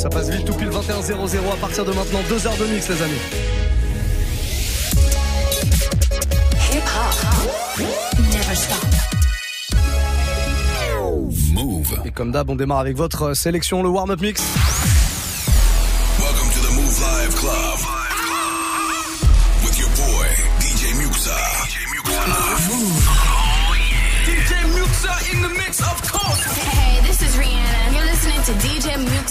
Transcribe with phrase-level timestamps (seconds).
[0.00, 2.20] Ça passe vite tout pile 21 00 à partir de maintenant.
[2.26, 3.12] Deux heures de mix, les amis.
[6.72, 7.86] Hip hop.
[8.18, 8.78] Never stop.
[11.52, 12.00] Move.
[12.06, 14.42] Et comme d'hab, on démarre avec votre sélection, le warm-up mix.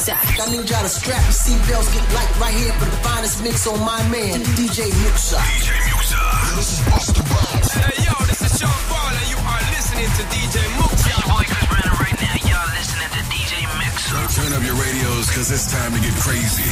[0.10, 3.44] DJ I need y'all to strap your seatbelts, get light right here for the finest
[3.44, 5.38] mix on my man, DJ Muxxa.
[5.38, 6.18] DJ Muxxa.
[6.58, 7.70] This is Busta Rhymes.
[7.78, 11.14] Hey, yo, this is Sean Paul, and you are listening to DJ Muxxa.
[11.14, 12.36] Your boy Chris Brennan right now.
[12.42, 14.18] Y'all listening to DJ Muxxa.
[14.34, 16.66] Turn up your radios, cause it's time to get crazy.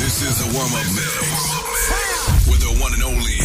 [0.00, 2.48] This is a warm-up mix.
[2.48, 3.36] With the one and only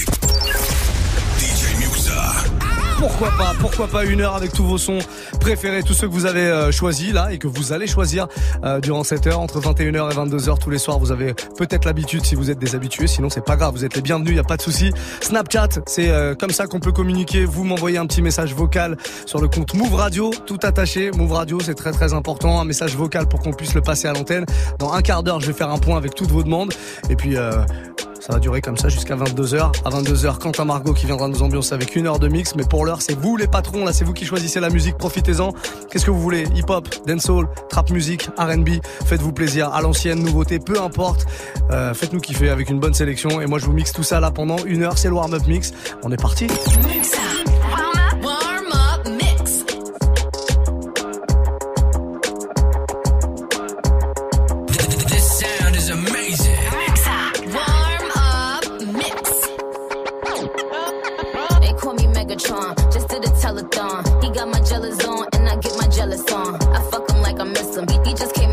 [1.36, 2.71] DJ Muxxa.
[3.02, 5.00] Pourquoi pas, pourquoi pas une heure avec tous vos sons
[5.40, 8.28] préférés, tous ceux que vous avez euh, choisis là et que vous allez choisir
[8.64, 11.00] euh, durant cette heure entre 21h et 22h tous les soirs.
[11.00, 13.96] Vous avez peut-être l'habitude si vous êtes des habitués, sinon c'est pas grave, vous êtes
[13.96, 14.92] les bienvenus, y a pas de souci.
[15.20, 17.44] Snapchat, c'est euh, comme ça qu'on peut communiquer.
[17.44, 21.10] Vous m'envoyez un petit message vocal sur le compte Move Radio, tout attaché.
[21.10, 24.14] Move Radio, c'est très très important, un message vocal pour qu'on puisse le passer à
[24.14, 24.46] l'antenne.
[24.78, 26.72] Dans un quart d'heure, je vais faire un point avec toutes vos demandes
[27.10, 27.36] et puis.
[28.22, 29.72] Ça va durer comme ça jusqu'à 22h.
[29.84, 32.56] À 22h, Quentin Margot qui viendra nous ambiancer avec une heure de mix.
[32.56, 33.84] Mais pour l'heure, c'est vous les patrons.
[33.84, 34.96] Là, c'est vous qui choisissez la musique.
[34.98, 35.54] Profitez-en.
[35.90, 36.44] Qu'est-ce que vous voulez?
[36.56, 38.70] Hip-hop, dancehall, trap music, R&B.
[39.06, 39.74] Faites-vous plaisir.
[39.74, 41.26] À l'ancienne, nouveauté, peu importe.
[41.72, 43.42] Euh, Faites-nous kiffer avec une bonne sélection.
[43.42, 45.00] Et moi, je vous mixe tout ça là pendant une heure.
[45.00, 45.74] C'est le warm-up mix.
[46.04, 46.46] On est parti.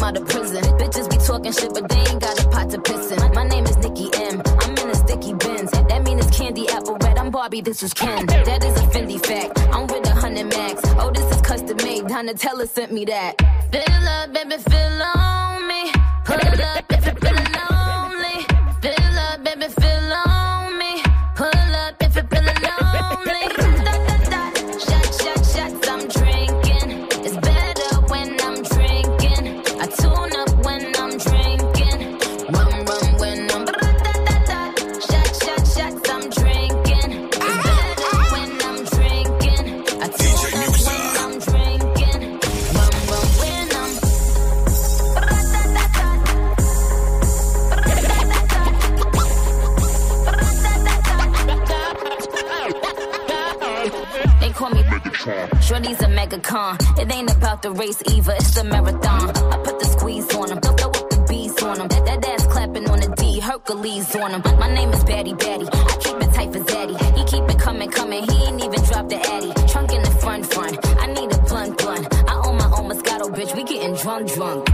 [0.08, 0.64] Out of prison.
[0.78, 3.34] Bitches be talking shit, but they ain't got a pot to piss in.
[3.34, 4.40] My name is Nicki M.
[4.60, 5.70] I'm in a sticky bins.
[5.70, 7.18] That mean it's candy apple red.
[7.18, 8.24] I'm Barbie, this is Ken.
[8.24, 9.60] That is a Fendi fact.
[9.70, 10.80] I'm with a hundred max.
[10.98, 12.04] Oh, this is custom made.
[12.04, 13.34] Donatella sent me that.
[13.70, 15.92] Fill up, baby, fill on me.
[16.24, 17.77] Pull up if you're feeling lonely.
[57.78, 59.30] Race either, it's the marathon.
[59.52, 61.88] I put the squeeze on him, throw up the beats on him.
[61.88, 64.42] That, that ass clapping on the D, Hercules on him.
[64.58, 66.96] My name is Batty Batty, I keep it tight for Zaddy.
[67.16, 69.52] He keep it coming, coming, he ain't even dropped the Addy.
[69.72, 70.74] Trunk in the front, front.
[70.98, 72.06] I need a blunt, blunt.
[72.28, 74.67] I own my own Moscato, bitch, we getting drunk, drunk.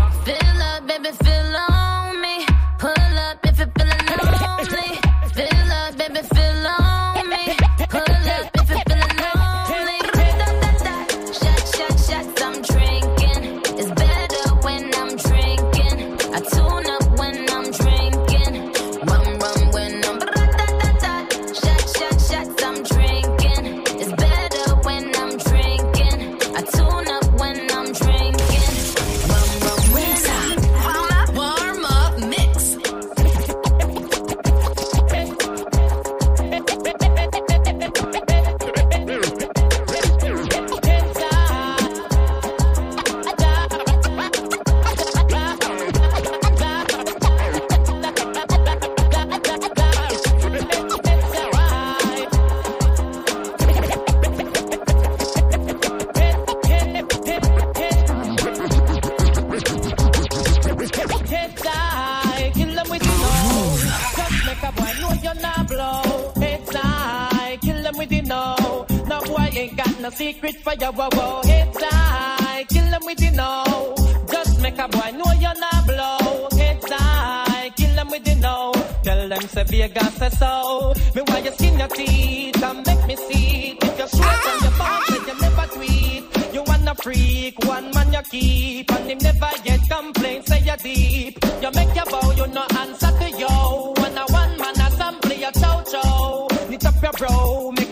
[70.04, 71.42] No secret for your wow wow.
[71.44, 73.94] Head die, kill them with the know.
[74.30, 76.48] Just make a boy know you're not blow.
[76.58, 78.72] Head die, kill them with the know.
[79.02, 80.92] Tell them say Vegas say so.
[81.14, 83.78] Me why you skin your teeth and make me see.
[83.80, 86.54] If you're short and you're you never tweet.
[86.54, 91.38] You wanna freak, one man you keep, and him never yet complain, say you deep.
[91.62, 93.94] You make your bow, you no answer to yo.
[93.96, 96.48] When a one man a sample your chow chow.
[96.68, 97.83] Knit up your bro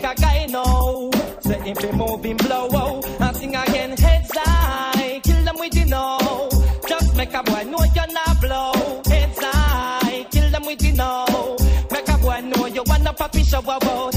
[1.65, 2.67] if they moving blow.
[2.71, 6.49] Oh, and sing again, heads high, kill them with you know.
[6.87, 9.01] Just make a boy know you're not blow.
[9.05, 11.57] Heads high, kill them with you know.
[11.91, 13.77] Make a boy know you wanna poppy shower.
[13.81, 14.11] Oh,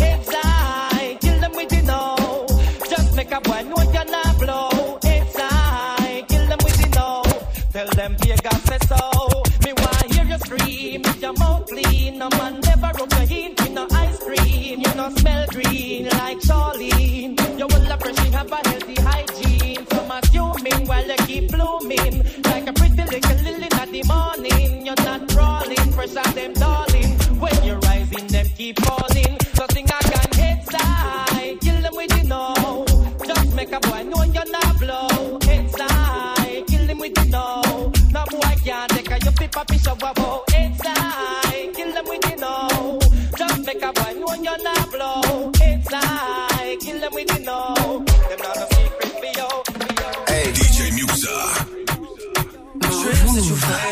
[21.40, 22.24] blooming.
[22.44, 24.86] Like a pretty little lily in the morning.
[24.86, 25.92] You're not crawling.
[25.92, 27.10] Fresh as them darling.
[27.40, 29.38] When you're rising, them keep falling.
[29.54, 31.56] So sing I can hit high.
[31.60, 32.84] Kill them with the know.
[33.26, 35.38] Just make a boy know you're not blow.
[35.42, 36.62] Heads high.
[36.66, 37.92] Kill them with the know.
[38.12, 40.12] No boy can't take a you flip a piece wow.
[40.14, 40.45] Heads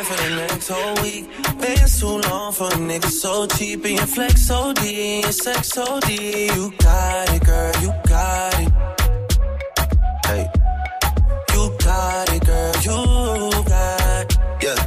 [0.04, 1.24] for the next whole week.
[1.60, 3.84] Been too long for a nigga so cheap.
[3.84, 6.10] And your flex OD, and your sex OD.
[6.10, 8.72] You got it, girl, you got it.
[10.26, 10.44] Hey.
[11.54, 14.38] You got it, girl, you got it.
[14.64, 14.80] Yeah.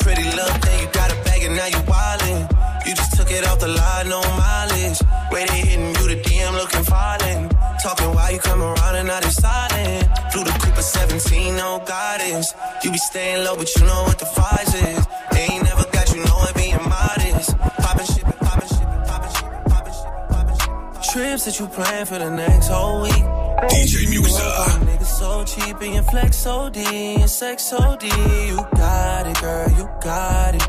[0.00, 2.86] Pretty little thing, you got a bag and now you wildin'.
[2.86, 5.00] You just took it off the line, no mileage.
[5.32, 7.52] They hitting you, the DM looking violent.
[7.82, 10.04] Talking why you come around and they silent.
[10.32, 10.59] Flew the
[10.90, 12.54] 17, no guidance.
[12.82, 15.06] You be staying low, but you know what the price is.
[15.32, 17.56] They ain't never got you know it being modest.
[17.58, 21.12] Poppin' shit, poppin' shit, poppin' shit, poppin' shit, poppin' shit.
[21.12, 23.24] Trips that you plan for the next whole week.
[23.70, 24.42] DJ Musa.
[24.42, 24.78] Uh.
[24.86, 28.04] Nigga so cheap and your flex OD and sex OD.
[28.04, 30.62] You got it, girl, you got it.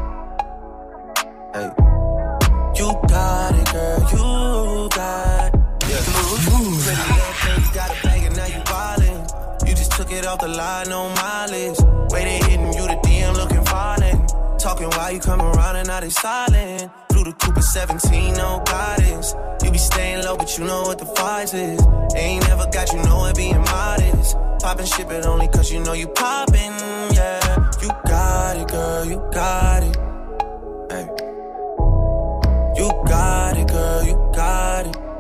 [1.53, 1.69] Hey.
[2.79, 5.61] You got it, girl, you got it.
[5.89, 6.01] Yeah.
[6.03, 7.10] Pretty little
[10.11, 11.77] it off the line, no mileage.
[12.11, 14.31] They hitting you, the DM looking violent.
[14.59, 16.91] Talking why you come around and now they silent.
[17.11, 19.33] Flew the Cooper 17, no guidance.
[19.63, 21.79] You be staying low, but you know what the price is.
[22.15, 24.35] Ain't never got you know it being modest.
[24.61, 26.73] Poppin' shit, but only cause you know you poppin',
[27.13, 27.71] yeah.
[27.81, 29.95] You got it, girl, you got it.
[30.91, 31.07] Hey.
[32.77, 35.10] You got it, girl, you got it.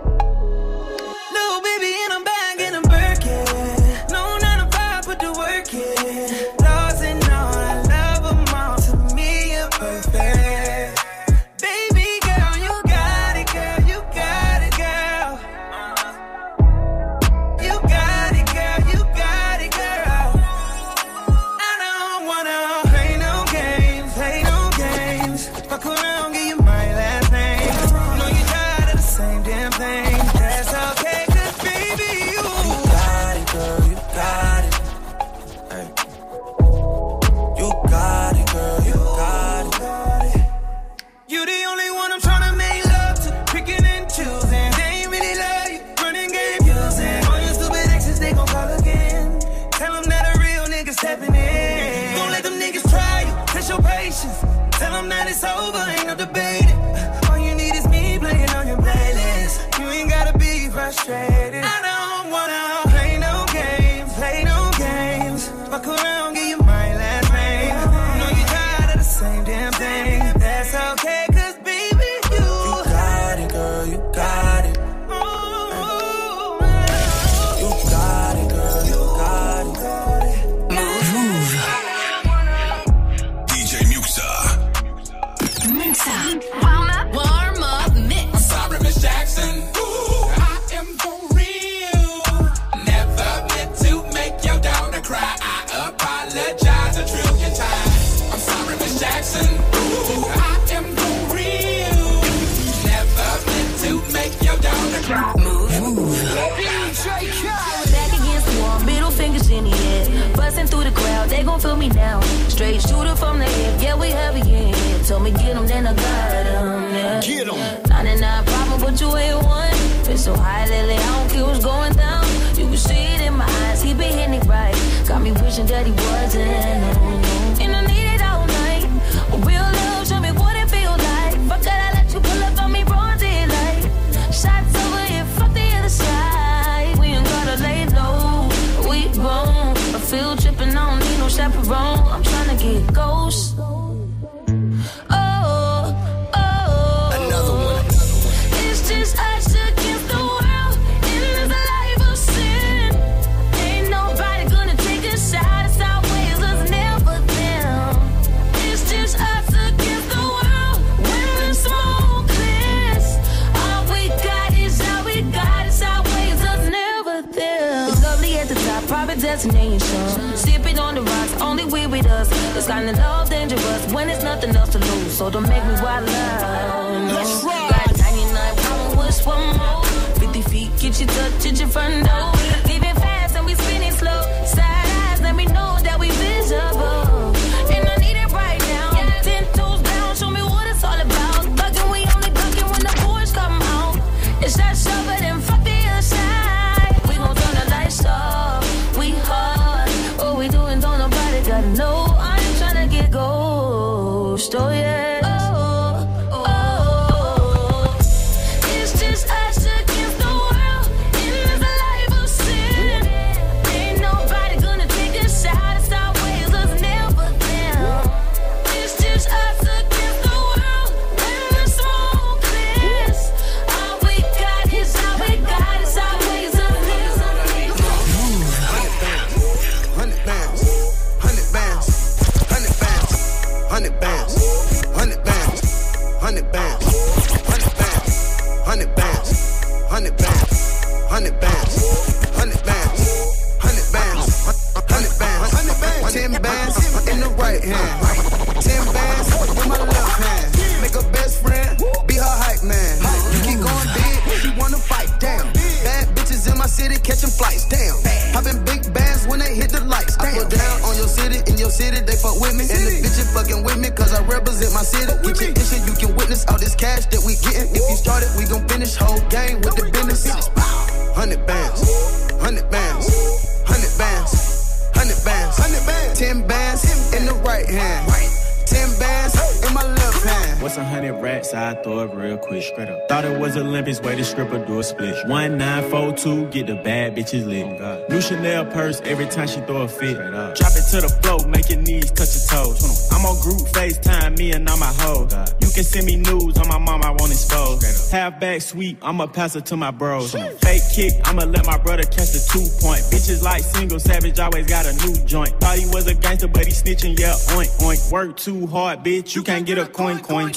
[288.73, 290.15] Purse every time she throw a fit.
[290.15, 293.09] Drop it to the floor, make your knees touch your toes.
[293.11, 295.33] I'm on group FaceTime, me and all my hoes.
[295.61, 298.11] You can send me news on my mom, I won't expose.
[298.11, 300.33] Half back sweep, I'ma pass it to my bros.
[300.33, 303.01] Fake kick, I'ma let my brother catch the two point.
[303.11, 305.51] Bitches like single savage, always got a new joint.
[305.61, 308.11] Thought he was a gangster, but he snitching, yeah, oink oink.
[308.11, 310.51] Work too hard, bitch, you can't get a coin coin.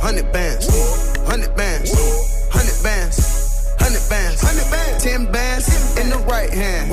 [0.00, 0.68] Hundred bands,
[1.26, 1.90] hundred bands,
[2.52, 6.90] hundred bands, hundred bands, hundred bands, ten bands in the right hand,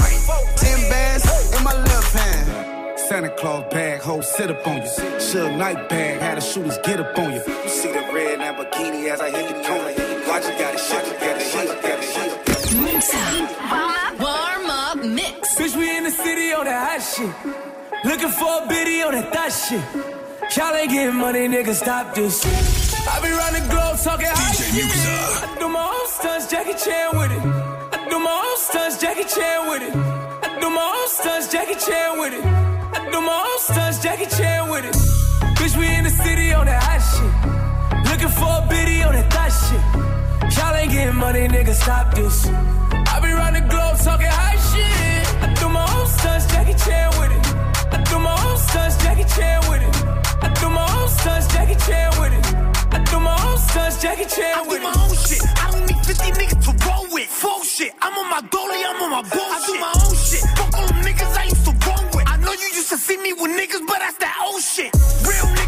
[4.02, 4.84] Claus bag, hoe sit up on you.
[5.20, 7.42] Suge Knight bag, had the shooters get up on you.
[7.64, 9.94] You see the red Lamborghini as I hit the corner.
[10.28, 12.82] Watch you got it, shit, you got it, shit, you got it, shit.
[12.82, 14.20] Mix up.
[14.20, 15.56] Warm up mix.
[15.56, 17.34] Bitch, we in the city on that hot shit.
[18.04, 19.84] Looking for a biddy on that thot shit.
[20.58, 22.44] Y'all ain't getting money, nigga, stop this.
[23.08, 24.74] I be round the globe talking hot shit.
[24.74, 27.44] I do my own stunts, Jackie Chan with it.
[27.94, 29.96] I do my own stunts, Jackie Chan with it.
[29.96, 32.71] I do my own stunts, Jackie Chan with it.
[33.10, 34.96] Do my own stunts, Jackie Chan with it.
[35.58, 37.32] Bitch, we in the city on that hot shit.
[38.12, 40.58] Looking for a biddy on that thot shit.
[40.58, 42.48] Y'all ain't getting money, nigga, stop this.
[42.48, 45.26] I be round the globe talking hot shit.
[45.42, 47.44] I do my own stunts, Jackie Chan with it.
[47.94, 49.96] I do my own stunts, Jackie Chan with it.
[50.44, 52.46] I do my own stunts, Jackie Chan with it.
[52.94, 54.84] I do my own stunts, Jackie Chan with it.
[54.84, 55.42] I do my own shit.
[55.58, 57.30] I don't need 50 niggas to roll with.
[57.30, 57.94] Full shit.
[58.02, 59.58] I'm on my dolly, I'm on my bullshit.
[59.58, 60.44] I do my own shit.
[60.58, 61.61] Fuck all them niggas I used
[62.74, 64.94] used to see me with niggas, but that's that old shit.
[65.26, 65.61] Real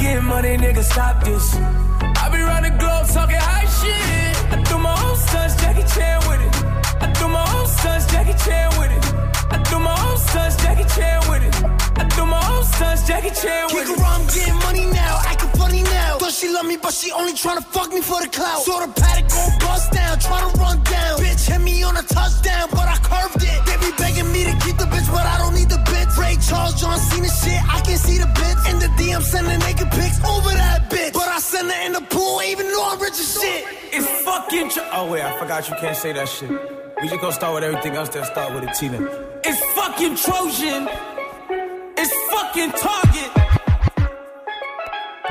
[0.00, 1.56] getting money, nigga, stop this.
[1.56, 4.52] I be round the globe talking high shit.
[4.52, 6.54] I threw my own stunts, Jackie Chan with it.
[7.02, 9.09] I do my own stunts, Jackie Chan with it.
[9.70, 11.54] Do my own stunts, Jackie Chan with it.
[11.98, 14.00] I do my own stunts, Jackie Chan with Kick it.
[14.00, 16.18] around, I'm getting money now, acting funny now.
[16.18, 18.62] Thought she love me, but she only tryna fuck me for the clout.
[18.62, 21.18] Saw the paddock go bust down, tryna run down.
[21.20, 23.58] Bitch hit me on a touchdown, but I curved it.
[23.66, 26.10] They be begging me to keep the bitch, but I don't need the bitch.
[26.18, 28.70] Ray Charles, John Cena shit, I can see the bitch.
[28.70, 31.12] In the DM, sending naked pics over that bitch.
[31.12, 33.64] But I send her in the pool, even though I'm rich as shit.
[33.92, 34.70] It's fucking.
[34.70, 36.50] Tr- oh wait, I forgot you can't say that shit.
[37.02, 38.10] We just gonna start with everything else.
[38.10, 38.98] Then start with it, Tina.
[39.42, 40.86] It's fucking Trojan.
[41.96, 43.30] It's fucking Target.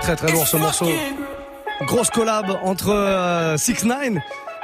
[0.01, 0.88] Très très lourd ce morceau.
[1.81, 4.17] Grosse collab entre 6 9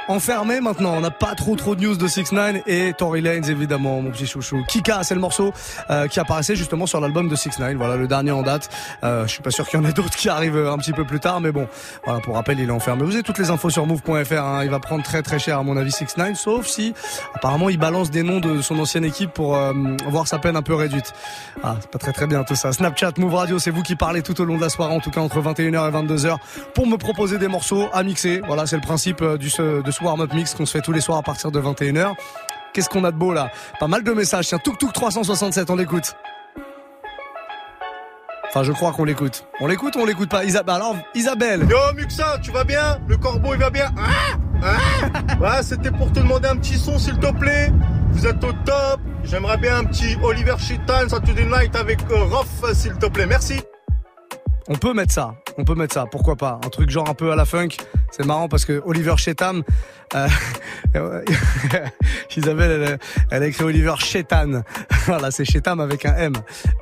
[0.08, 0.94] enfermé maintenant.
[0.96, 4.10] On n'a pas trop trop de news de 6 9 et Tory Lanez évidemment, mon
[4.10, 4.64] petit chouchou.
[4.68, 5.52] Kika, c'est le morceau
[5.90, 8.68] euh, qui apparaissait justement sur l'album de 6 9 Voilà le dernier en date.
[9.04, 11.04] Euh, je suis pas sûr qu'il y en ait d'autres qui arrivent un petit peu
[11.04, 11.68] plus tard, mais bon,
[12.04, 13.04] voilà pour rappel, il est enfermé.
[13.04, 14.32] Vous avez toutes les infos sur move.fr.
[14.32, 14.64] Hein.
[14.64, 16.94] Il va prendre très très cher à mon avis 6 9 sauf si
[17.34, 19.72] apparemment il balance des noms de son ancienne équipe pour euh,
[20.08, 21.12] voir sa peine un peu réduite.
[21.62, 22.72] Ah, c'est pas très très bien tout ça.
[22.72, 25.10] Snapchat, Move Radio, c'est vous qui parlez tout au long de la soirée, en tout
[25.10, 26.36] cas entre 21h et 22h,
[26.74, 28.40] pour me proposer des morceaux à mixer.
[28.46, 31.00] Voilà, c'est le principe euh, du, de ce warm-up mix qu'on se fait tous les
[31.00, 32.14] soirs à partir de 21h.
[32.72, 33.50] Qu'est-ce qu'on a de beau là?
[33.80, 34.46] Pas mal de messages.
[34.48, 36.14] Tiens, Tuk Tuk 367, on l'écoute.
[38.48, 39.46] Enfin, je crois qu'on l'écoute.
[39.60, 40.44] On l'écoute ou on l'écoute pas?
[40.44, 41.66] Isabelle, alors, Isabelle.
[41.68, 42.98] Yo Muxa, tu vas bien?
[43.08, 43.90] Le corbeau il va bien?
[43.98, 47.70] Ah Ah Ouais, c'était pour te demander un petit son s'il te plaît.
[48.12, 49.00] Vous êtes au top.
[49.24, 53.26] J'aimerais bien un petit Oliver Chitan Saturday Night avec euh, Roth s'il te plaît.
[53.26, 53.60] Merci.
[54.68, 56.58] On peut mettre ça, on peut mettre ça, pourquoi pas?
[56.64, 57.68] Un truc genre un peu à la funk.
[58.10, 59.62] C'est marrant parce que Oliver Chetam,
[60.14, 60.28] euh,
[62.36, 62.98] Isabelle, elle,
[63.30, 64.62] elle a écrit Oliver Chetan.
[65.06, 66.32] voilà, c'est Chetam avec un M.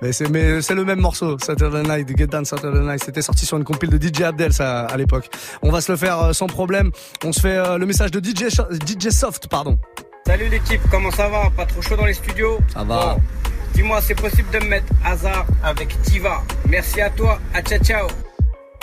[0.00, 3.02] Mais c'est, mais c'est le même morceau, Saturday Night, Get Down Saturday Night.
[3.04, 5.28] C'était sorti sur une compile de DJ Abdel, ça, à l'époque.
[5.62, 6.90] On va se le faire euh, sans problème.
[7.22, 9.78] On se fait euh, le message de DJ, DJ Soft, pardon.
[10.26, 11.50] Salut l'équipe, comment ça va?
[11.54, 12.58] Pas trop chaud dans les studios?
[12.72, 13.16] Ça va.
[13.16, 13.20] Bon,
[13.74, 18.06] Dis-moi, c'est possible de me mettre hasard avec Diva Merci à toi, à ciao ciao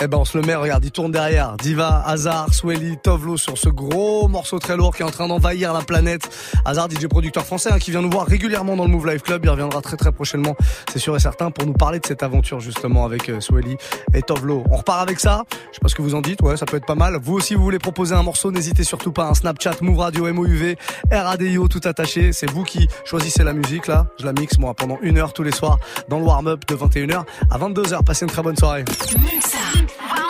[0.04, 1.56] Eh ben on se le met, regarde, il tourne derrière.
[1.58, 5.72] Diva, Hazard, Swelly, Tovlo sur ce gros morceau très lourd qui est en train d'envahir
[5.72, 6.28] la planète.
[6.64, 9.44] Hazard, DJ producteur français, hein, qui vient nous voir régulièrement dans le Move Life Club.
[9.44, 10.56] Il reviendra très très prochainement,
[10.92, 13.76] c'est sûr et certain, pour nous parler de cette aventure justement avec euh, Swelly
[14.12, 14.64] et Tovlo.
[14.72, 15.44] On repart avec ça.
[15.70, 17.16] Je sais pas ce que vous en dites, ouais, ça peut être pas mal.
[17.22, 19.26] Vous aussi, vous voulez proposer un morceau, n'hésitez surtout pas.
[19.28, 20.74] Un Snapchat, Move Radio, MOUV,
[21.12, 22.32] RADIO, tout attaché.
[22.32, 24.08] C'est vous qui choisissez la musique là.
[24.18, 25.78] Je la mixe moi pendant une heure tous les soirs
[26.08, 28.02] dans le warm-up de 21h à 22h.
[28.02, 28.84] Passez une très bonne soirée.
[29.98, 30.21] Bye.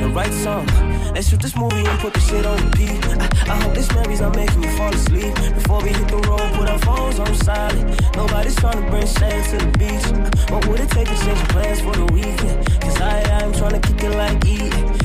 [0.00, 0.66] the right song.
[1.14, 3.04] Let's shoot this movie and put the shit on repeat.
[3.20, 5.34] I, I hope this memories are making me fall asleep.
[5.54, 8.16] Before we hit the road, put our phones on silent.
[8.16, 10.06] Nobody's trying to bring shame to the beach.
[10.50, 12.58] What would it take to change plans for the weekend?
[12.80, 14.58] Cause I, I'm trying to kick it like E.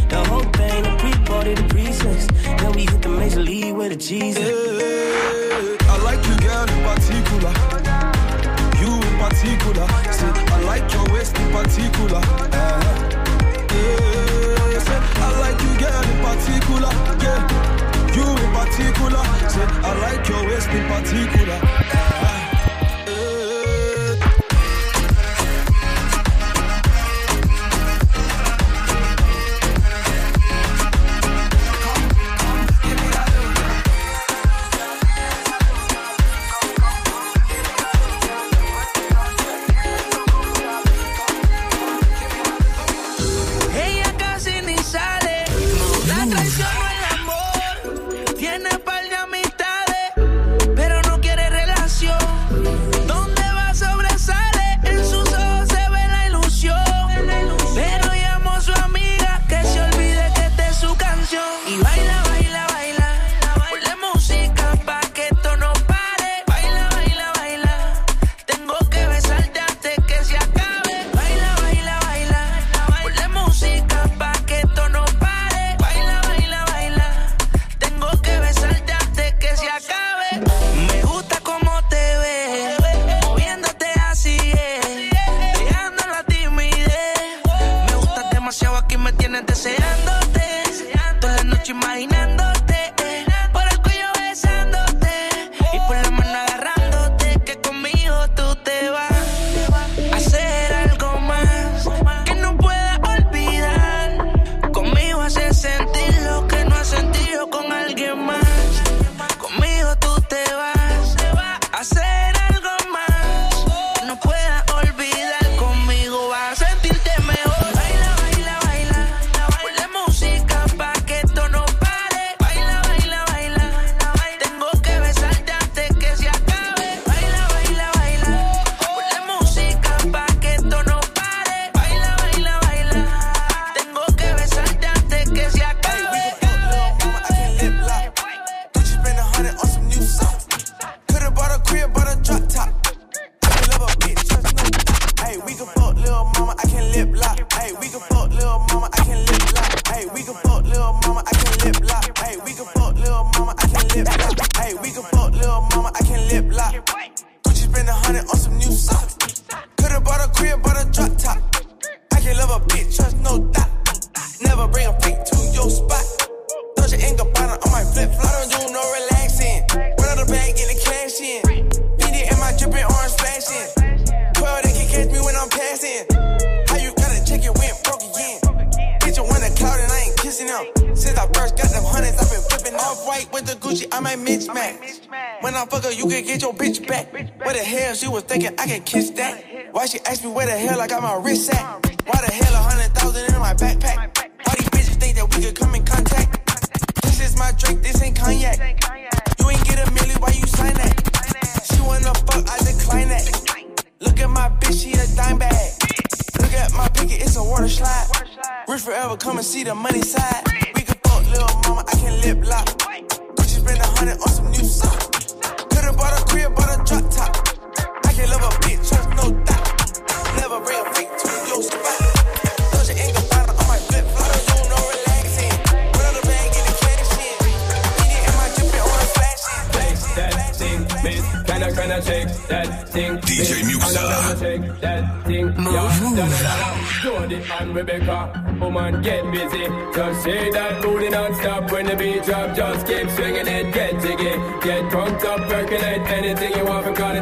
[0.08, 2.28] The whole thing, the pre-party, the pre-sex.
[2.62, 4.44] Then we hit the major league with a Jesus.
[4.44, 7.54] Hey, I like you, girl, in particular.
[8.80, 9.88] You in particular.
[10.18, 12.22] See, I like your waist in particular.
[12.24, 12.90] Uh,
[13.74, 14.35] yeah.
[15.86, 18.16] Girl in particular, yeah.
[18.16, 19.24] You in particular.
[19.54, 22.35] Say, I like your waist in particular.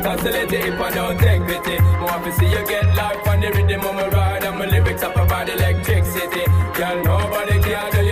[0.04, 1.80] hostility if I don't take pity.
[2.00, 5.04] More to see you get life on the rhythm of my ride, and my lyrics
[5.04, 6.46] up about electricity.
[6.78, 8.03] Girl, nobody can do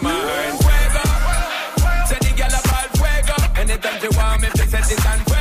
[0.00, 0.58] my mind.
[0.60, 1.02] Fuego,
[2.08, 3.60] tell the girl about fuego.
[3.60, 5.31] Anytime she want me, please set it on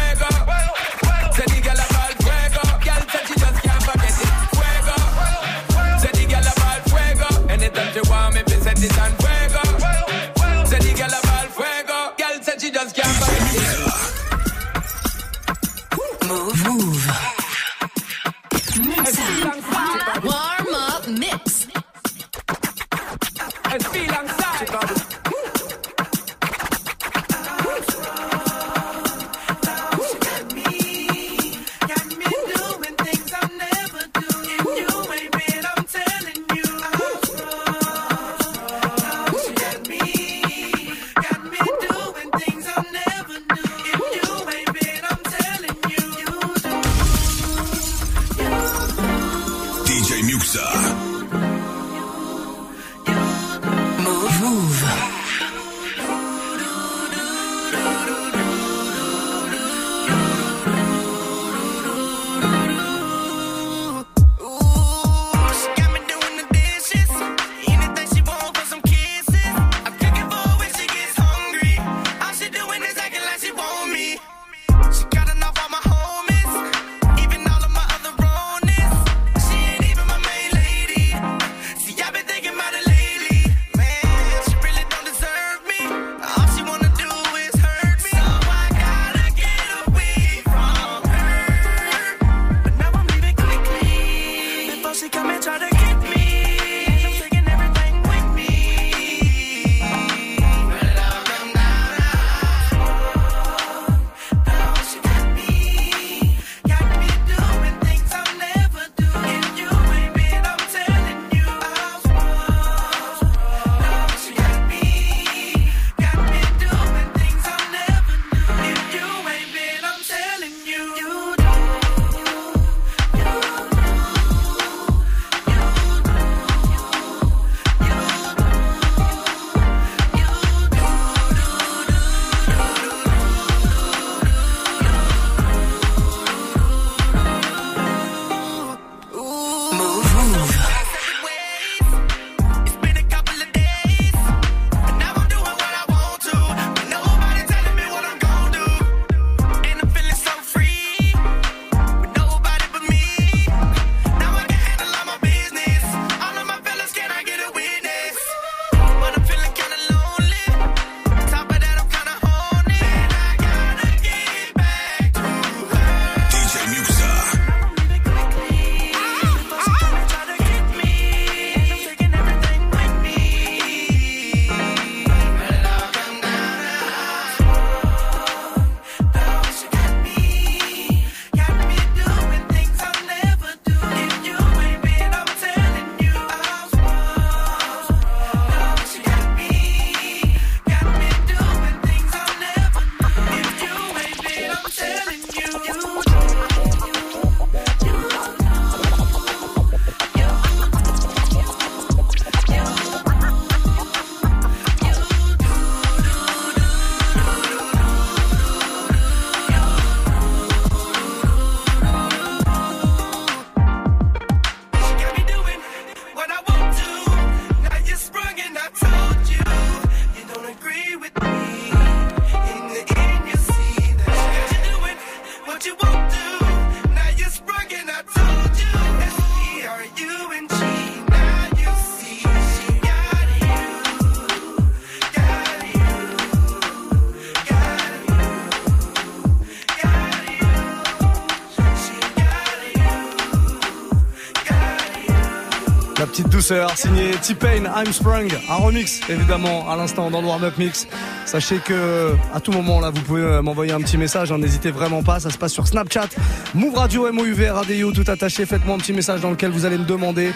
[246.75, 250.85] Signé T-Pain, I'm Sprung, un remix évidemment à l'instant dans le Warm Up Mix.
[251.25, 254.69] Sachez que à tout moment là vous pouvez euh, m'envoyer un petit message, hein, n'hésitez
[254.69, 256.09] vraiment pas, ça se passe sur Snapchat,
[256.53, 259.85] Move Radio, MOUV, Radio, tout attaché, faites-moi un petit message dans lequel vous allez me
[259.85, 260.33] demander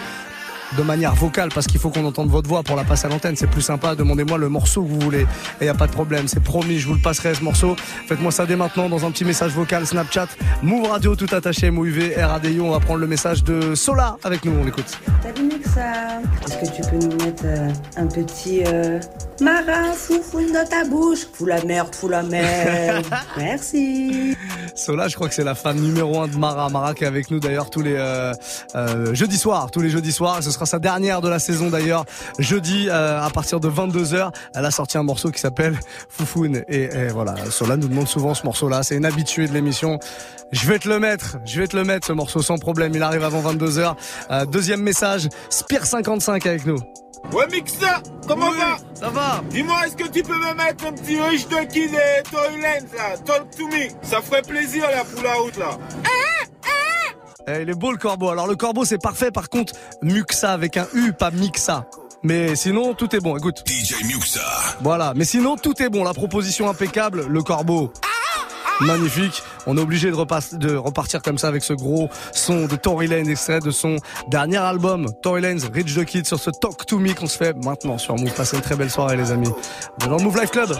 [0.76, 3.36] de manière vocale parce qu'il faut qu'on entende votre voix pour la passer à l'antenne.
[3.36, 3.94] C'est plus sympa.
[3.94, 5.22] Demandez-moi le morceau que vous voulez.
[5.22, 5.26] Et
[5.62, 6.28] il n'y a pas de problème.
[6.28, 7.76] C'est promis, je vous le passerai ce morceau.
[8.06, 10.28] Faites-moi ça dès maintenant dans un petit message vocal Snapchat.
[10.62, 12.64] Move Radio tout attaché, MOUV, RADIO.
[12.64, 14.52] On va prendre le message de Sola avec nous.
[14.60, 14.98] On écoute.
[15.22, 18.98] Salut est-ce que tu peux nous mettre euh, un petit euh,
[19.40, 23.04] Mara foufoune dans ta bouche Fous la merde, fous la merde.
[23.36, 24.34] Merci.
[24.74, 26.70] Sola, je crois que c'est la fan numéro un de Mara.
[26.70, 28.32] Mara qui est avec nous d'ailleurs tous les euh,
[28.74, 30.42] euh, jeudis soirs, tous les jeudis soirs.
[30.42, 32.04] Ce sera sa dernière de la saison d'ailleurs.
[32.38, 36.62] Jeudi euh, à partir de 22h, elle a sorti un morceau qui s'appelle Foufoune.
[36.68, 38.82] Et, et voilà, Sola nous demande souvent ce morceau-là.
[38.82, 39.98] C'est une habituée de l'émission.
[40.52, 42.92] Je vais te le mettre, je vais te le mettre ce morceau sans problème.
[42.94, 43.94] Il arrive avant 22h.
[44.30, 46.78] Euh, deuxième message, Spire55 avec nous.
[47.32, 50.92] Ouais Mixa, comment Oui, va Ça va Dis-moi, est-ce que tu peux me mettre un
[50.92, 53.16] petit riche de kid et Toyland là?
[53.24, 53.88] Talk to me.
[54.02, 55.70] Ça ferait plaisir là pour la route là.
[56.04, 56.46] Eh,
[57.48, 58.28] il est beau le corbeau.
[58.30, 59.30] Alors le corbeau c'est parfait.
[59.30, 61.86] Par contre, Muxa avec un U, pas Mixa.
[62.22, 63.36] Mais sinon tout est bon.
[63.36, 63.62] Écoute.
[63.66, 64.40] DJ Muxa.
[64.80, 65.12] Voilà.
[65.14, 66.02] Mais sinon tout est bon.
[66.04, 67.26] La proposition impeccable.
[67.28, 67.92] Le corbeau.
[68.80, 69.42] Magnifique.
[69.66, 73.06] On est obligé de, repas- de repartir comme ça avec ce gros son de Tory
[73.06, 73.96] Lanez, extrait de son
[74.28, 77.54] dernier album, Tory Lanez, Rich the Kid, sur ce Talk to Me qu'on se fait
[77.64, 78.32] maintenant sur Move.
[78.34, 79.48] Passez une très belle soirée, les amis.
[80.00, 80.76] Dans le Move Life Club.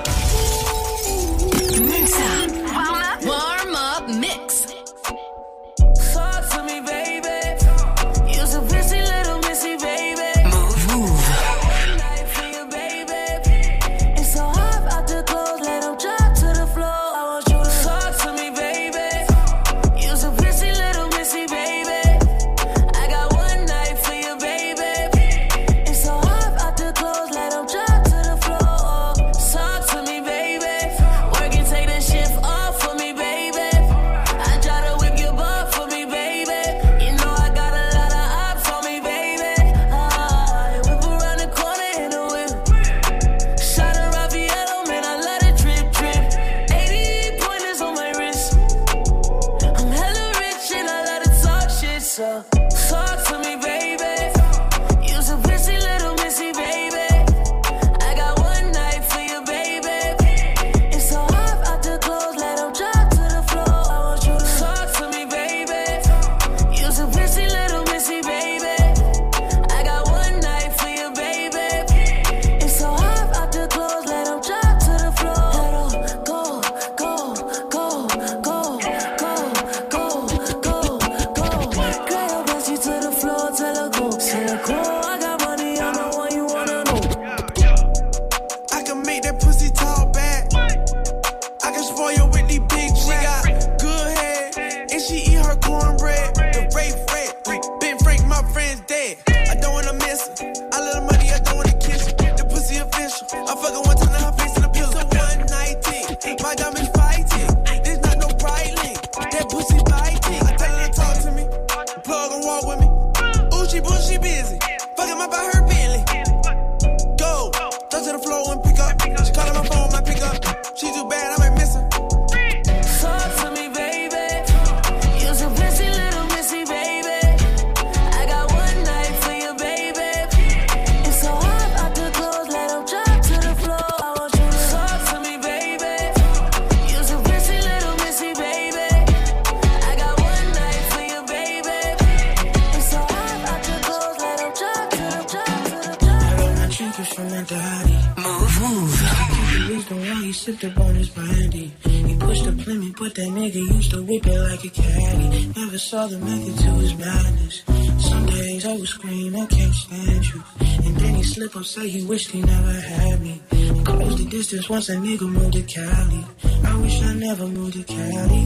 [161.77, 163.39] Say he wished he never had me.
[163.85, 166.25] Close the distance once a nigga moved to Cali.
[166.65, 168.46] I wish I never moved to Cali.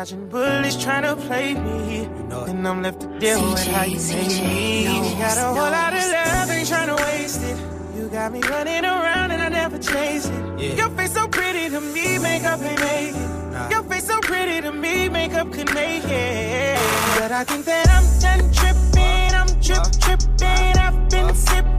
[0.00, 2.08] dodging bullets trying to play me.
[2.28, 4.84] Nothing I'm left to deal CJ, with how you CJ, made me.
[4.84, 7.58] Knows, got a whole lot of love, ain't trying to waste it.
[7.96, 10.78] You got me running around and I never chase it.
[10.78, 13.70] Your face so pretty to me, makeup ain't make it.
[13.70, 16.78] Your face so pretty to me, makeup could make it.
[17.18, 21.69] But I think that I'm done tripping, I'm trip tripping, I've been sipping.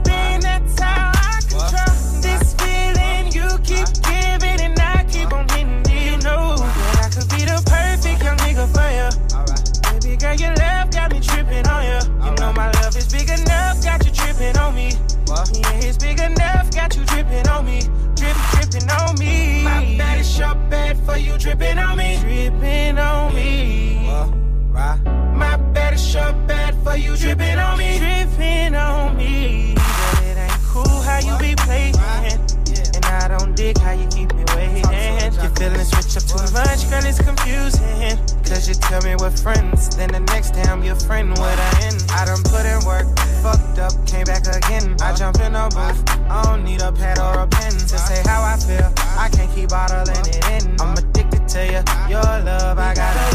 [21.04, 22.18] for you dripping on me.
[22.20, 24.08] Dripping on me.
[24.08, 24.26] Uh,
[24.70, 25.00] right.
[25.34, 27.98] My bed is sure bad for you dripping on me.
[27.98, 29.74] Dripping on me.
[29.74, 31.94] But it ain't cool how you be playing.
[32.94, 34.82] And I don't dig how you keep me waiting.
[35.42, 38.18] Your feelings switch up too much, girl, it's confusing.
[38.44, 41.84] Cause you tell me we're friends, then the next day I'm your friend What I
[41.84, 42.04] end.
[42.10, 43.06] I done put in work,
[43.42, 44.96] fucked up, came back again.
[45.00, 48.22] I jump in a booth, I don't need a pad or a pen to say
[48.26, 48.91] how I feel
[49.32, 50.80] can't keep bottling it in.
[50.80, 53.31] I'm addicted to you, your love, I gotta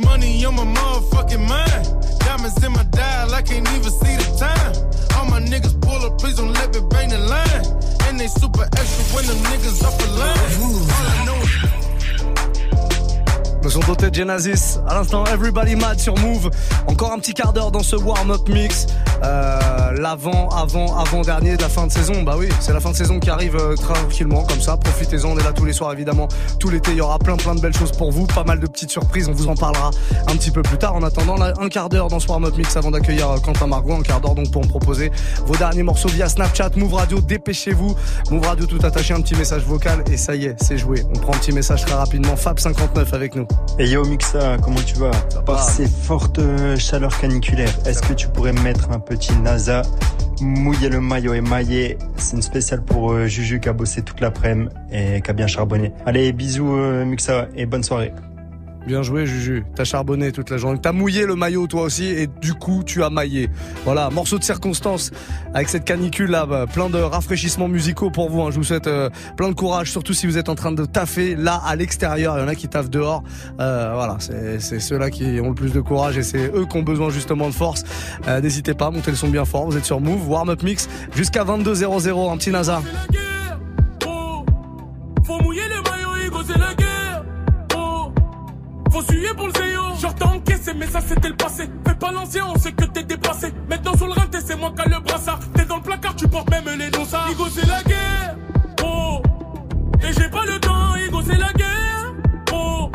[0.00, 1.84] money on my motherfucking mind.
[2.20, 4.72] Diamonds in my dial, I can't even see the time.
[5.16, 7.64] All my niggas pull up, please don't let me bang the line.
[8.06, 10.38] And they super extra when them niggas up the line.
[10.96, 11.40] All I know
[13.66, 14.78] is de Genesis.
[14.88, 16.50] À l'instant, Everybody Mad sur Move.
[16.86, 18.86] Encore un petit quart d'heure dans ce warm-up mix.
[19.22, 22.22] Euh, L'avant, avant, avant dernier de la fin de saison.
[22.22, 24.76] Bah oui, c'est la fin de saison qui arrive euh, tranquillement comme ça.
[24.76, 25.30] Profitez-en.
[25.30, 26.28] On est là tous les soirs évidemment.
[26.58, 28.26] Tout l'été, il y aura plein plein de belles choses pour vous.
[28.26, 29.28] Pas mal de petites surprises.
[29.28, 29.90] On vous en parlera
[30.28, 30.94] un petit peu plus tard.
[30.94, 33.94] En attendant, là, un quart d'heure dans ce warm-up mix avant d'accueillir euh, Quentin Margot.
[33.94, 35.10] Un quart d'heure donc pour me proposer
[35.44, 37.20] vos derniers morceaux via Snapchat, Move Radio.
[37.20, 37.94] Dépêchez-vous.
[38.30, 41.04] Move Radio tout attaché, un petit message vocal et ça y est, c'est joué.
[41.14, 42.34] On prend un petit message très rapidement.
[42.34, 43.46] Fab59 avec nous.
[43.78, 45.10] Et yo Mixa, comment tu vas?
[45.44, 49.82] Par ces fortes euh, chaleurs caniculaires, est-ce que tu pourrais me mettre un petit NASA
[50.40, 54.70] Mouiller le maillot émaillé, c'est une spéciale pour euh, Juju qui a bossé toute l'après-midi
[54.90, 55.92] et qui a bien charbonné.
[56.06, 58.12] Allez, bisous euh, Mixa et bonne soirée.
[58.86, 62.26] Bien joué Juju, t'as charbonné toute la journée, t'as mouillé le maillot toi aussi et
[62.26, 63.50] du coup tu as maillé.
[63.84, 65.10] Voilà, morceau de circonstance
[65.54, 68.40] avec cette canicule là, bah, plein de rafraîchissements musicaux pour vous.
[68.42, 68.48] hein.
[68.50, 71.36] Je vous souhaite euh, plein de courage, surtout si vous êtes en train de taffer
[71.36, 72.36] là à l'extérieur.
[72.38, 73.22] Il y en a qui taffent dehors.
[73.60, 76.82] Euh, voilà, c'est ceux-là qui ont le plus de courage et c'est eux qui ont
[76.82, 77.84] besoin justement de force.
[78.28, 79.66] Euh, N'hésitez pas, montez le son bien fort.
[79.66, 82.82] Vous êtes sur Move, Warm Up Mix jusqu'à 22h00, un petit NASA.
[88.90, 89.82] Faut suer pour le zéo.
[90.00, 91.68] Genre t'as encaissé, mais ça c'était le passé.
[91.86, 93.52] Fais pas l'ancien, on sait que t'es dépassé.
[93.68, 95.40] Maintenant sur le rinté, c'est moi qui a le brassard.
[95.54, 97.30] T'es dans le placard, tu portes même les dossards.
[97.30, 98.36] Hugo, c'est la guerre.
[98.84, 99.22] Oh,
[100.02, 102.14] et j'ai pas le temps, Hugo, c'est la guerre.
[102.52, 102.90] Oh,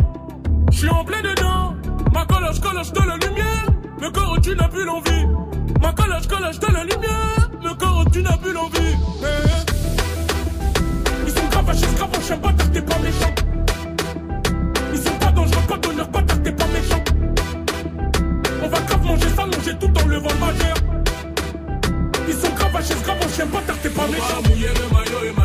[0.71, 1.75] je suis en plein dedans.
[2.13, 3.65] Ma coloche, coloche de la lumière.
[4.01, 5.25] Le corps, tu n'as plus l'envie.
[5.81, 7.49] Ma coloche, coloche de la lumière.
[7.63, 8.95] Le corps, tu n'as plus l'envie.
[9.21, 9.25] Eh.
[11.25, 13.44] Ils sont gravachés, gravachés, bâtard, t'es pas méchant.
[19.15, 19.29] manger
[19.63, 20.75] ça, tout dans le vol majeur.
[22.27, 25.44] Ils sont gravachés, gravachés, pas t'es pas méchant.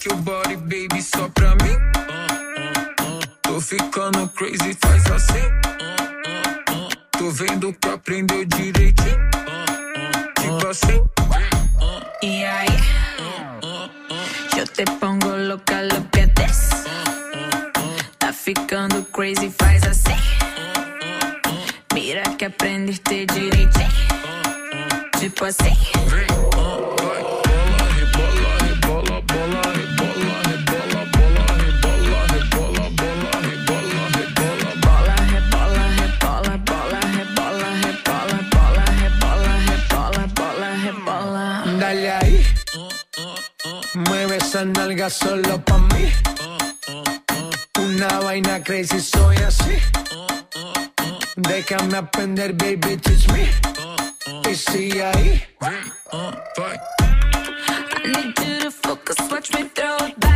[0.00, 1.76] que o body, baby, só pra mim.
[3.42, 5.44] Tô ficando crazy, faz assim.
[7.10, 9.30] Tô vendo que aprendeu direitinho.
[10.40, 11.04] Tipo assim.
[12.22, 12.66] E aí?
[14.56, 16.70] Eu te pongo louca, louca desce.
[18.18, 20.16] Tá ficando crazy, faz assim.
[21.92, 23.90] Mira que aprendeste direitinho.
[25.18, 25.76] Tipo assim.
[44.60, 46.12] esa nalga solo pa' mí.
[47.78, 49.78] Una vaina crazy, soy así.
[51.36, 53.48] Déjame aprender, baby, teach me.
[54.50, 55.42] Y sigue ahí.
[56.12, 56.32] Uh,
[57.94, 60.29] I need you to focus, watch me throw it back.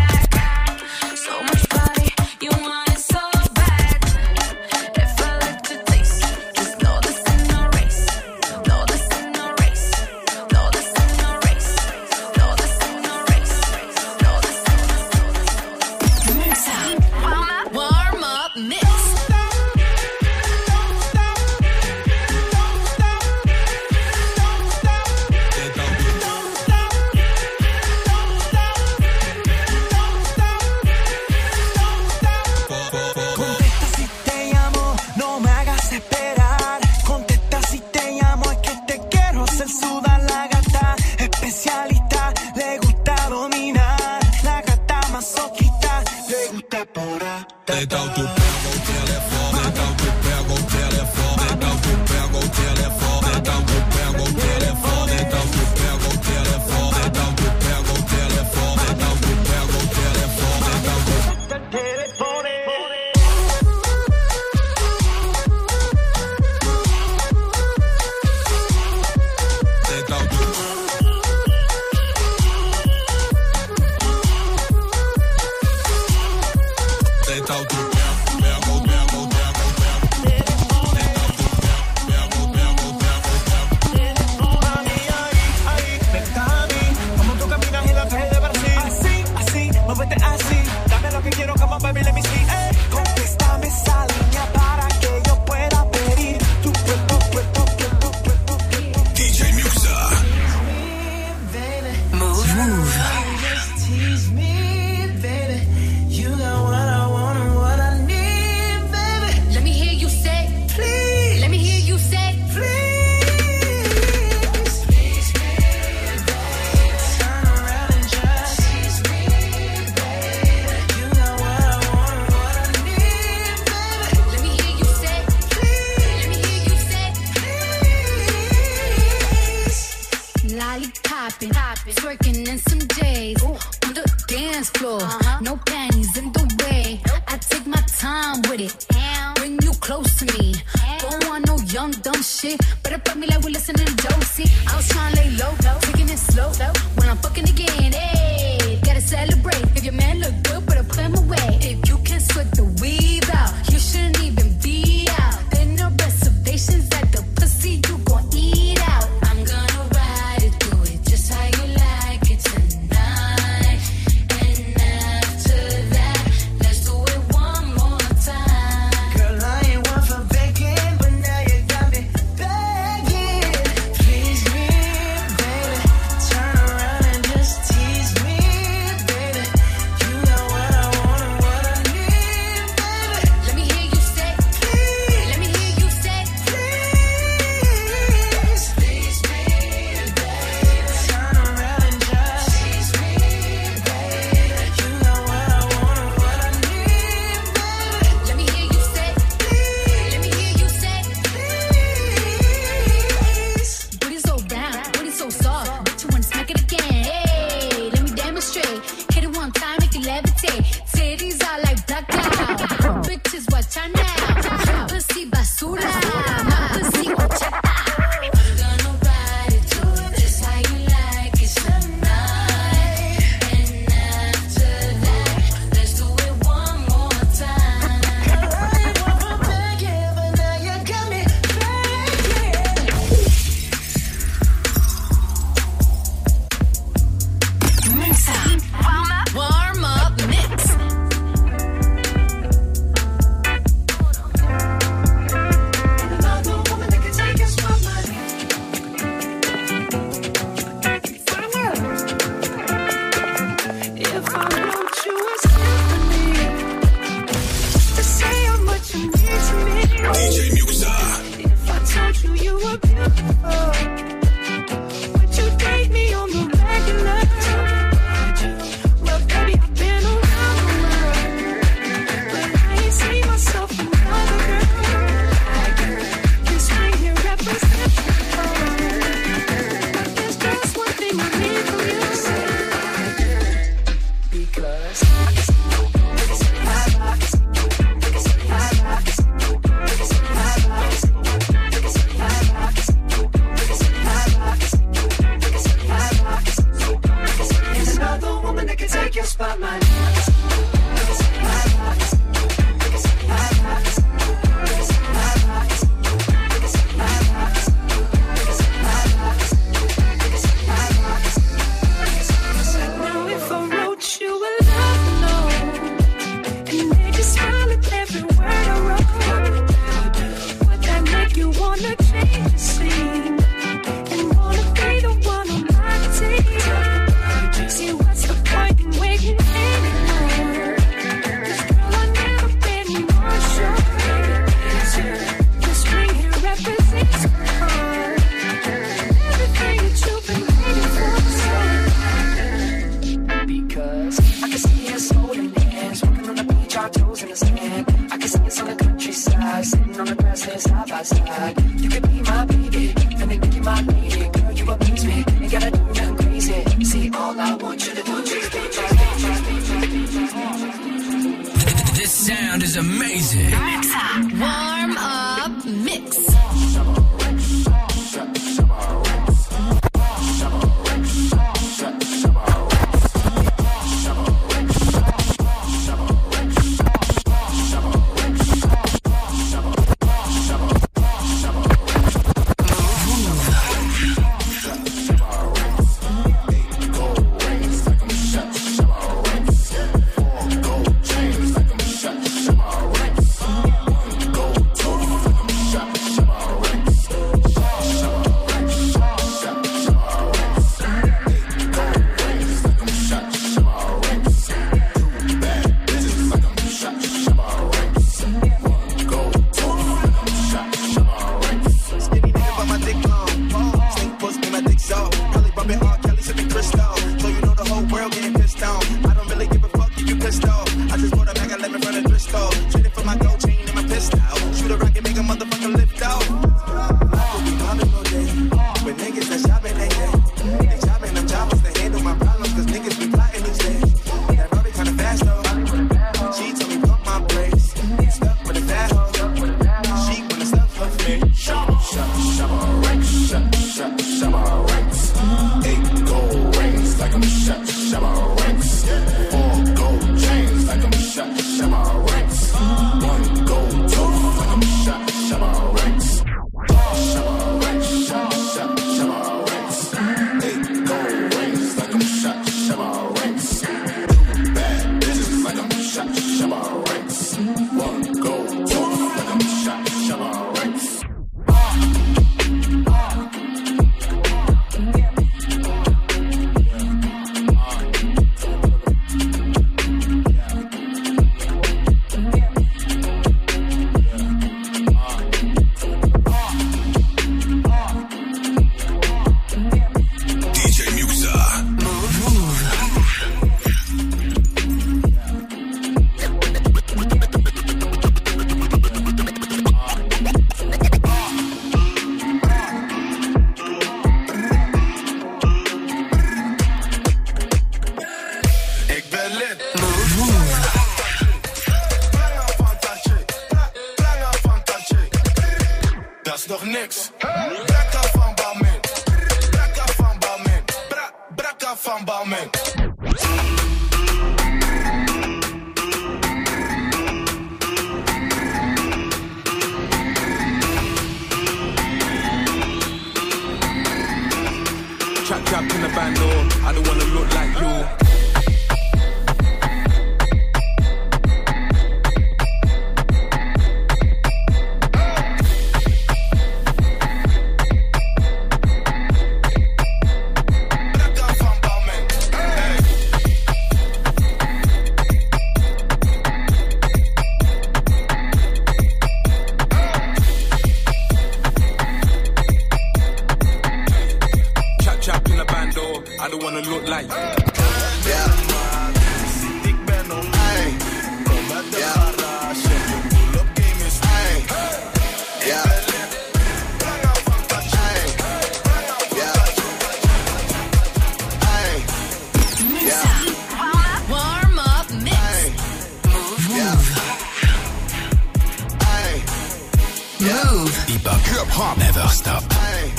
[592.34, 592.52] up.
[592.52, 592.92] Hey,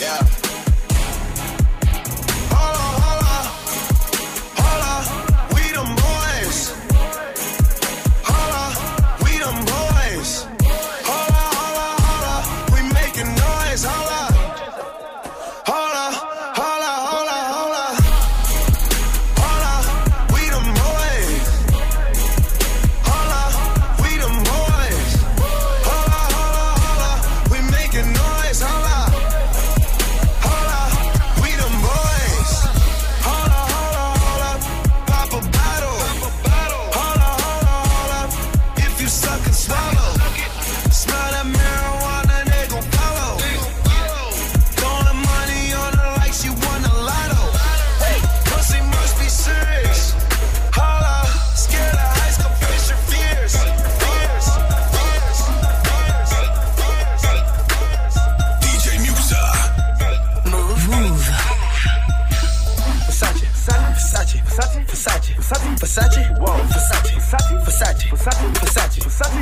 [0.00, 0.41] yeah.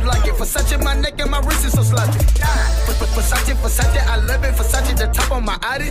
[0.00, 0.34] you like it.
[0.34, 2.18] Versace, my neck and my wrist is so sloppy.
[3.14, 4.54] Versace, Versace, I love it.
[4.54, 5.90] Versace, the top on my Audi.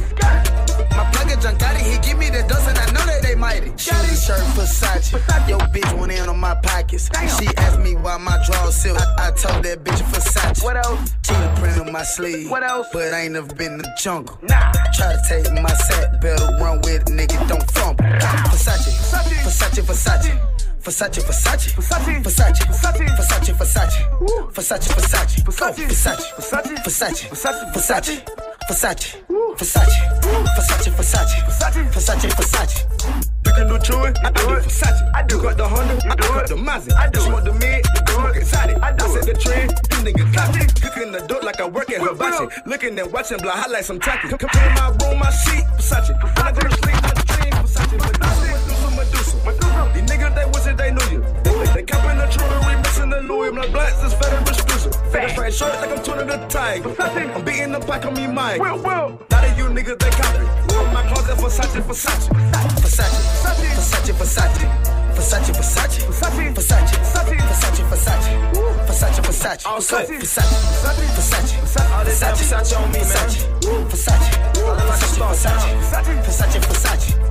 [0.95, 3.69] My plug is Giancotti, he give me the dose and I know that they mighty.
[3.77, 5.11] Shoes, shirt, Versace.
[5.47, 7.09] Yo, bitch went in on my pockets.
[7.39, 8.97] She asked me why my drawers silk.
[8.99, 10.63] I, I told that bitch Versace.
[10.63, 11.13] What else?
[11.23, 12.49] Cheetah print on my sleeve.
[12.49, 12.87] What else?
[12.91, 14.37] But I ain't never been in the jungle.
[14.41, 14.71] Nah.
[14.93, 18.03] Try to take my set, better run with it, nigga, don't fumble.
[18.03, 18.89] Versace,
[19.45, 19.83] Versace, Versace.
[19.89, 20.58] Versace,
[20.89, 24.01] Versace, Versace, Versace, Versace, Versace, Versace, Versace,
[24.51, 27.05] Versace, Versace, Versace, Versace,
[27.77, 28.15] Versace,
[28.65, 29.21] Versace,
[29.53, 32.77] Versace, Versace, Versace, Versace, Versace.
[33.45, 34.63] You can do Chewy, I do it.
[34.63, 35.39] Versace, I do.
[35.39, 37.19] Got the Honda, I do got the Mazda, I do.
[37.19, 38.37] Smoke the mid, you do it.
[38.37, 39.05] Excited, I do.
[39.05, 40.67] I set the trend, them niggas clapping.
[40.81, 42.47] Cooking the dope like I work at Hibachi.
[42.65, 44.29] Looking and watching, blow highlights, some tacky.
[44.29, 46.17] Come in my room, my seat, Versace.
[46.17, 47.91] When I go to sleep, I dream Versace.
[47.93, 48.58] Medusa,
[53.61, 53.73] the Louis.
[53.73, 54.95] My blacks is fat and exclusive.
[55.11, 56.95] Fat straight shirt like I'm tuning the tiger.
[56.99, 58.61] I'm beating the pack on me, Mike.
[58.61, 59.19] Will, will.
[59.29, 60.39] Now that you niggas, they copy.
[60.75, 62.29] I'm my closet, Versace, Versace.
[62.79, 64.63] Versace, Versace, Versace,
[65.15, 68.35] Versace, Versace, Versace, Versace, Versace, Versace, Versace,
[68.87, 70.07] Versace, Versace, All set.
[70.07, 73.47] Versace, Versace, Versace, this Versace, Versace on me, Versace,
[73.89, 74.27] Versace,
[75.19, 77.28] Versace, Versace, Versace, Versace.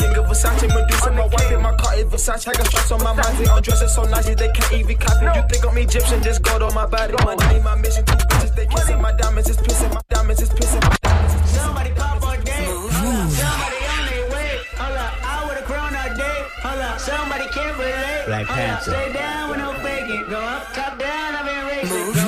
[0.00, 2.48] King of Versace, Medusa, my wife in my car is Versace.
[2.48, 5.26] I got straps on my mind, they all dressing so nice, they can't even copy.
[5.26, 7.12] You think I'm Egyptian, just gold on my body.
[7.22, 10.80] Money, my mission, two bitches, they kissing my diamonds, is pissing, my diamonds is pissing,
[10.88, 11.50] my diamonds.
[11.52, 12.64] Somebody pop on day.
[12.64, 14.52] Somebody on their way.
[14.80, 16.38] Hold up, I would've grown all day.
[16.64, 18.24] Hold up, somebody can't relate.
[18.26, 18.90] Black Panther.
[18.92, 20.24] Stay down with no faking.
[20.30, 22.19] Go up, top down, I've been racing.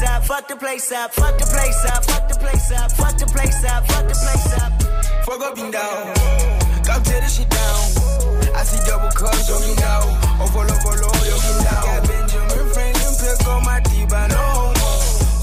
[0.00, 3.18] Place up, fuck the place up, fuck the place up, fuck the place up, fuck
[3.18, 4.72] the place up, fuck the place up.
[5.24, 6.14] Fuck up and down.
[6.84, 7.84] Come tear this shit down.
[8.56, 10.00] I see double cups, yo, you know.
[10.40, 11.84] Oh, follow, follow, yo, you know.
[11.84, 14.90] Got Benjamin Franklin, pick on my diva, no homo.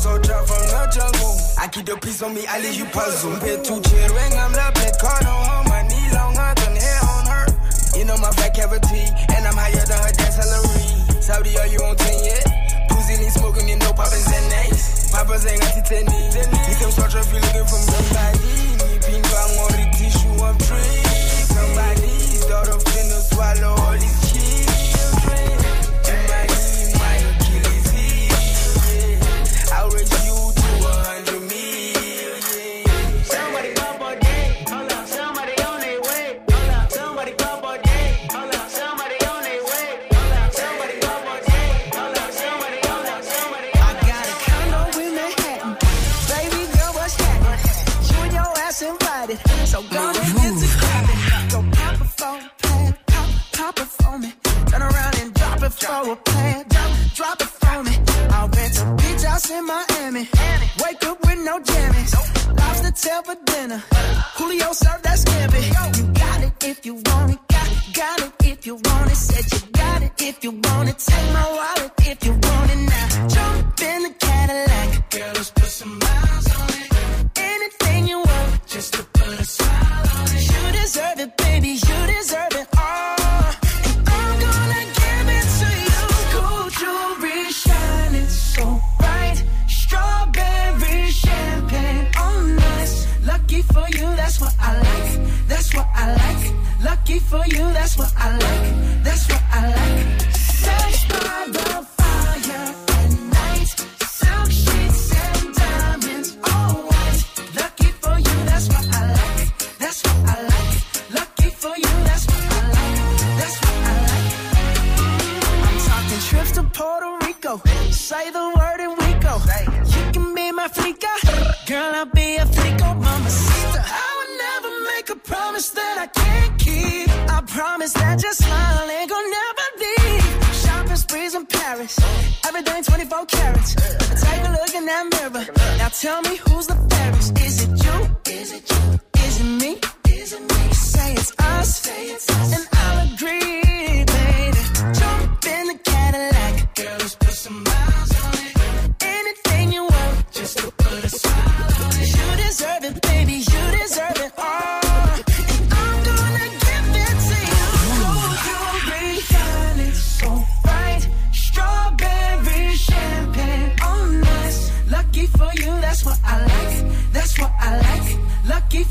[0.01, 1.38] So drop from the jungle.
[1.62, 3.38] I keep the peace on me, I leave you puzzle.
[3.38, 5.34] Pay two chair ring, I'm la pecado.
[5.53, 7.45] On my knee, longer than hair on her.
[7.93, 9.05] You know my fat cavity,
[9.38, 11.22] and I'm higher than her dad's salary.
[11.22, 12.66] Saudi, are you on 10 yet?
[13.10, 15.12] Eating, smoking, and no poppers and nice.
[15.12, 16.28] Papa's ain't got it any.
[16.28, 18.39] Need some sort of you looking from somebody.
[18.84, 21.08] Need pink on or tissue, I'm tree.
[21.47, 24.26] Somebody's daughter of Chino swallow all these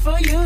[0.03, 0.46] for you,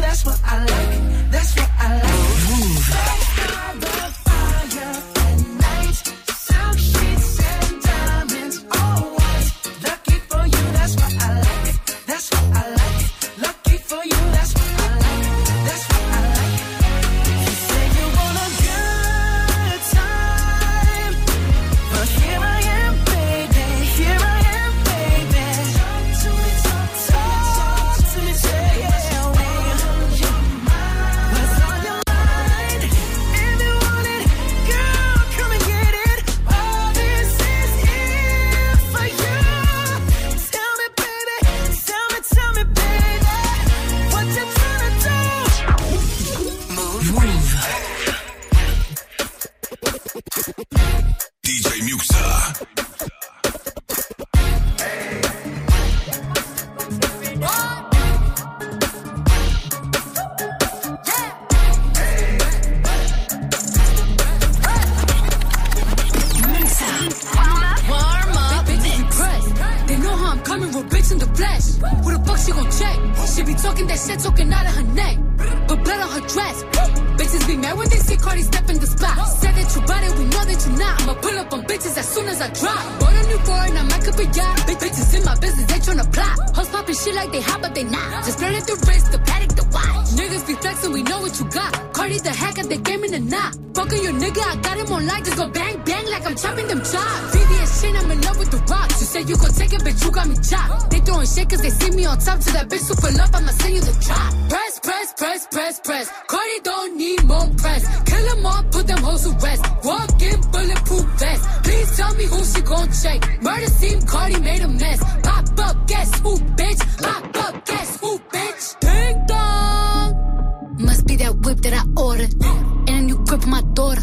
[123.51, 124.03] my daughter.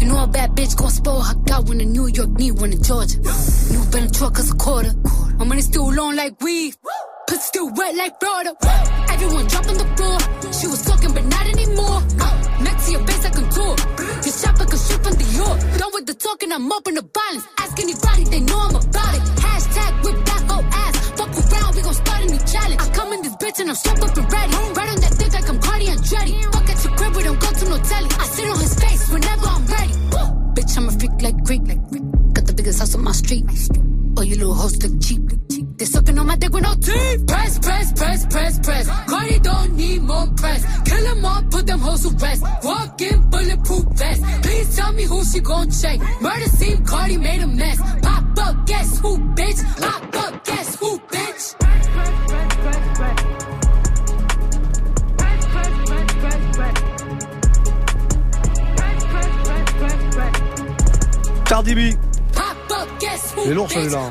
[0.00, 1.34] You know a bad bitch gon' spoil her.
[1.46, 3.18] Got one in New York, need one in Georgia.
[3.72, 4.92] New Venom truck is a quarter.
[5.38, 6.74] My money still long like weed.
[7.28, 8.52] Pussy still wet like Florida.
[9.10, 10.18] Everyone drop on the floor.
[10.52, 12.00] She was talking, but not anymore.
[12.60, 13.76] Next to your base, I contour.
[14.24, 15.58] Your shopper can strip from the York.
[15.78, 17.46] Done with the talking, I'm in the violence.
[17.58, 19.22] Ask anybody, they know I'm about it.
[19.44, 20.94] Hashtag whip that oh, whole ass.
[21.18, 22.80] Fuck around, we gon' start a new challenge.
[22.82, 24.52] I come in this bitch and I'm strapped up and ready.
[24.74, 26.34] Right on that dick like I'm Cardi and Andretti.
[26.52, 28.10] Fuck at your crib, we don't go to no telly.
[28.18, 28.67] I sit on his
[32.78, 33.44] On my street.
[34.16, 35.20] Oh, you little hoes look cheap.
[35.78, 37.26] They sucking on my dick with no teeth.
[37.26, 38.88] Press, press, press, press, press.
[39.10, 40.64] Cardi don't need more press.
[40.84, 42.44] Kill them all, put them hoes to rest.
[42.62, 44.22] Walk in bulletproof vest.
[44.42, 45.98] Please tell me who she gon' check.
[46.20, 47.78] Murder scene, Cardi made a mess.
[48.00, 49.80] Pop up, guess who, bitch?
[49.80, 51.54] Pop up, guess who, bitch?
[63.44, 64.10] Et lourd celui-là.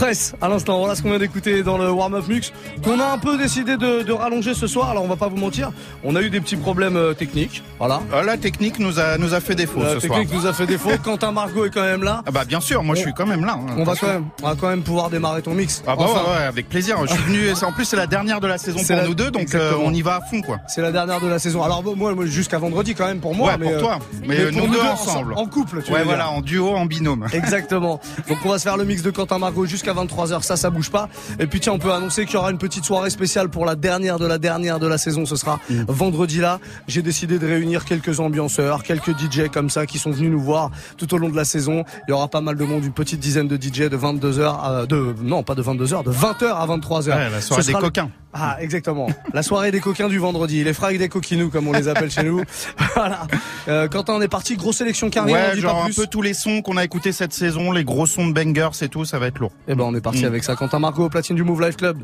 [0.00, 2.52] Presse à l'instant, voilà ce qu'on vient d'écouter dans le warm-up mix
[2.82, 4.88] qu'on a un peu décidé de, de rallonger ce soir.
[4.88, 5.72] Alors on va pas vous mentir,
[6.04, 8.00] on a eu des petits problèmes euh, techniques, voilà.
[8.10, 10.18] Ah, la technique nous a, nous a fait défaut La ce soir.
[10.20, 10.88] technique nous a fait défaut.
[11.04, 12.22] Quentin Margot est quand même là.
[12.24, 13.58] Ah bah bien sûr, moi je suis quand même là.
[13.60, 13.74] hein.
[13.76, 15.82] On va quand même, on va quand même pouvoir démarrer ton mix.
[15.86, 16.96] Ah bah Enfin, ouais, ouais, avec plaisir.
[17.02, 17.50] Je suis venu.
[17.62, 19.92] En plus, c'est la dernière de la saison pour la- nous deux, donc euh, on
[19.92, 20.56] y va à fond, quoi.
[20.66, 21.62] C'est la dernière de la saison.
[21.62, 23.48] Alors moi, moi, jusqu'à vendredi quand même pour moi.
[23.50, 23.98] Ouais, mais, pour euh, toi.
[24.26, 25.34] Mais, euh, pour nous deux en- ensemble.
[25.36, 27.26] En couple, tu Ouais, voilà, en duo, en binôme.
[27.34, 28.00] Exactement.
[28.28, 30.90] Donc on va se faire le mix de Quentin Margot jusqu'à 23h, ça ça bouge
[30.90, 31.08] pas.
[31.38, 33.74] Et puis tiens, on peut annoncer qu'il y aura une petite soirée spéciale pour la
[33.76, 35.84] dernière de la dernière de la saison, ce sera Mm.
[35.88, 36.58] vendredi là.
[36.88, 40.70] J'ai décidé de réunir quelques ambianceurs, quelques DJ comme ça qui sont venus nous voir
[40.96, 41.84] tout au long de la saison.
[42.08, 44.86] Il y aura pas mal de monde, une petite dizaine de DJ de 22h à
[44.86, 47.08] de non, pas de 22h, de 20h à 23h.
[47.10, 48.10] Ouais, la soirée Ce des le- coquins.
[48.32, 49.08] Ah, exactement.
[49.34, 52.22] La soirée des coquins du vendredi, les frags des coquinous comme on les appelle chez
[52.22, 52.42] nous.
[52.94, 53.26] Voilà.
[53.68, 56.22] Euh, Quentin, on est parti, grosse sélection carrée, on Ouais, genre pas un peu tous
[56.22, 59.18] les sons qu'on a écoutés cette saison, les gros sons de bangers et tout, ça
[59.18, 59.52] va être lourd.
[59.68, 60.26] Eh ben on est parti Mm.
[60.26, 60.56] avec ça.
[60.56, 61.98] Quentin Margot au platine du Move Life Club.